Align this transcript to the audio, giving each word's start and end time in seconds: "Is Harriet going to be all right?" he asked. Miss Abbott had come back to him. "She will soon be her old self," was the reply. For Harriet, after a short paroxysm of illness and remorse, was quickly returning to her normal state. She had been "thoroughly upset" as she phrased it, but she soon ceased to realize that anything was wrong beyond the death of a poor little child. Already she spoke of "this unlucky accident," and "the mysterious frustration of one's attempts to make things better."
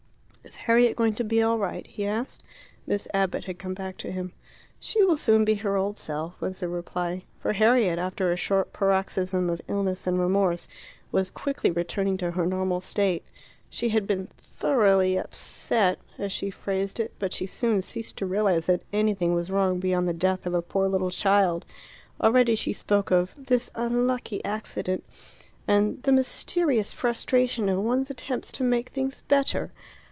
"Is 0.43 0.55
Harriet 0.67 0.97
going 0.97 1.13
to 1.15 1.23
be 1.23 1.41
all 1.41 1.57
right?" 1.59 1.85
he 1.85 2.03
asked. 2.05 2.41
Miss 2.87 3.07
Abbott 3.13 3.45
had 3.45 3.59
come 3.59 3.75
back 3.75 3.95
to 3.97 4.11
him. 4.11 4.33
"She 4.79 5.01
will 5.03 5.15
soon 5.15 5.45
be 5.45 5.53
her 5.55 5.77
old 5.77 5.99
self," 5.99 6.41
was 6.41 6.59
the 6.59 6.67
reply. 6.67 7.23
For 7.39 7.53
Harriet, 7.53 7.99
after 7.99 8.31
a 8.31 8.35
short 8.35 8.73
paroxysm 8.73 9.51
of 9.51 9.61
illness 9.67 10.07
and 10.07 10.19
remorse, 10.19 10.67
was 11.11 11.29
quickly 11.29 11.69
returning 11.69 12.17
to 12.17 12.31
her 12.31 12.45
normal 12.47 12.81
state. 12.81 13.23
She 13.69 13.89
had 13.89 14.07
been 14.07 14.27
"thoroughly 14.35 15.15
upset" 15.17 15.99
as 16.17 16.31
she 16.31 16.49
phrased 16.49 16.99
it, 16.99 17.13
but 17.19 17.33
she 17.33 17.45
soon 17.45 17.81
ceased 17.83 18.17
to 18.17 18.25
realize 18.25 18.65
that 18.65 18.81
anything 18.91 19.35
was 19.35 19.51
wrong 19.51 19.79
beyond 19.79 20.07
the 20.07 20.11
death 20.11 20.45
of 20.47 20.55
a 20.55 20.63
poor 20.63 20.89
little 20.89 21.11
child. 21.11 21.65
Already 22.19 22.55
she 22.55 22.73
spoke 22.73 23.09
of 23.11 23.33
"this 23.37 23.69
unlucky 23.75 24.43
accident," 24.43 25.03
and 25.67 26.01
"the 26.01 26.11
mysterious 26.11 26.91
frustration 26.91 27.69
of 27.69 27.79
one's 27.79 28.09
attempts 28.09 28.51
to 28.53 28.63
make 28.63 28.89
things 28.89 29.21
better." 29.27 29.71